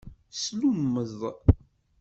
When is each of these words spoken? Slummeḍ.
Slummeḍ. 0.41 1.21